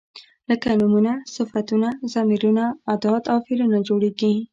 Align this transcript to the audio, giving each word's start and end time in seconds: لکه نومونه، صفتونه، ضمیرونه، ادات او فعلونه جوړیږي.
لکه 0.49 0.69
نومونه، 0.79 1.13
صفتونه، 1.35 1.89
ضمیرونه، 2.13 2.63
ادات 2.93 3.23
او 3.31 3.37
فعلونه 3.45 3.77
جوړیږي. 3.87 4.33